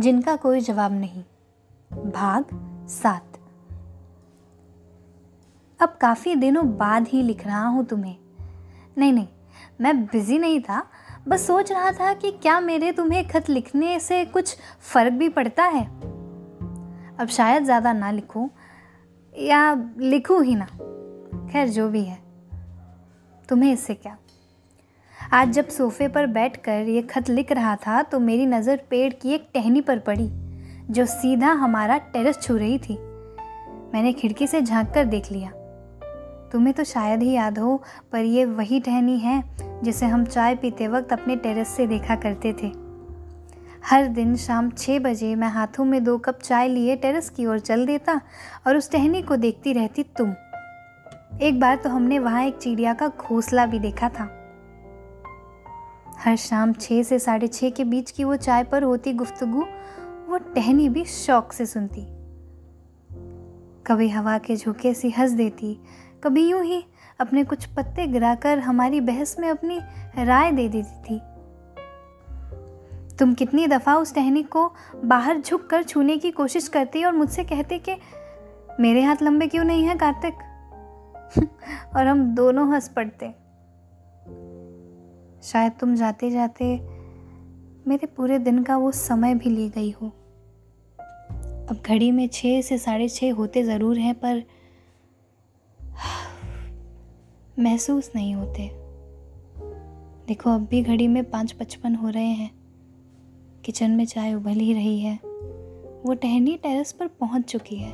[0.00, 1.22] जिनका कोई जवाब नहीं।
[2.10, 2.44] भाग
[2.88, 3.38] सात।
[5.80, 8.16] अब काफ़ी दिनों बाद ही लिख रहा हूँ तुम्हें।
[8.98, 9.28] नहीं नहीं,
[9.80, 10.86] मैं बिज़ी नहीं था,
[11.28, 15.64] बस सोच रहा था कि क्या मेरे तुम्हें खत लिखने से कुछ फ़र्क भी पड़ता
[15.64, 15.84] है?
[17.18, 18.48] अब शायद ज़्यादा ना लिखूं,
[19.34, 20.66] या लिखूं ही ना।
[21.52, 22.18] खैर, जो भी है।
[23.48, 24.16] तुम्हें इससे क्या?
[25.32, 29.32] आज जब सोफे पर बैठकर ये खत लिख रहा था तो मेरी नज़र पेड़ की
[29.32, 30.26] एक टहनी पर पड़ी,
[30.90, 32.96] जो सीधा हमारा टेरेस छू रही थी।
[33.94, 35.50] मैंने खिड़की से झाँक कर देख लिया।
[36.52, 37.76] तुम्हें तो शायद ही याद हो,
[38.12, 39.42] पर यह वही टहनी है,
[39.84, 42.72] जिसे हम चाय पीते वक्त अपने टेरेस से देखा करते थे।
[43.84, 47.58] हर दिन शाम छः बजे मैं हाथों में दो कप चाय लिए टेरेस की ओर
[47.60, 48.20] चल देता
[48.66, 50.34] और उस टहनी को देखती रहती तुम।
[51.40, 54.28] एक बार तो हमने वहाँ एक चिड़िया का घोंसला भी देखा था।
[56.24, 59.60] हर शाम छः से साढ़े छः के बीच की वो चाय पर होती गुफ्तगु,
[60.28, 62.06] वो टहनी भी शौक से सुनती।
[63.86, 65.80] कभी हवा के झोंके सी हंस देती,
[66.24, 66.84] कभी यूँ ही
[67.20, 69.80] अपने कुछ पत्ते गिराकर हमारी बहस में अपनी
[70.24, 71.20] राय दे देती थी।
[73.16, 74.74] तुम कितनी दफ़ा उस टहनी को
[75.04, 77.96] बाहर झुक कर छूने की कोशिश करती और मुझसे कहते कि,
[78.80, 80.34] मेरे हाथ लंबे क्यों नहीं हैं, कार्तिक?
[81.96, 83.39] और हम दोनों हंस पड़ते।
[85.42, 86.64] शायद तुम जाते जाते
[87.88, 90.06] मेरे पूरे दिन का वो समय भी ले गई हो।
[91.70, 94.42] अब घड़ी में छः से साढ़े छः होते ज़रूर हैं, पर
[97.58, 98.70] महसूस नहीं होते।
[100.28, 102.50] देखो, अब भी घड़ी में पाँच पचपन हो रहे हैं।
[103.64, 105.14] किचन में चाय उबल ही रही है।
[106.04, 107.92] वो टहनी टेरेस पर पहुँच चुकी है।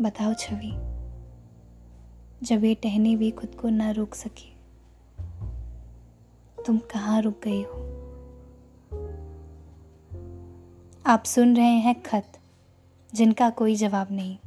[0.00, 0.72] बताओ छवि,
[2.42, 4.53] जब ये टहनी भी खुद को ना रोक सकी।
[6.66, 7.90] तुम कहाँ रुक गई हो?
[11.06, 12.38] आप सुन रहे हैं खत
[13.14, 14.38] जिनका कोई जवाब नहीं।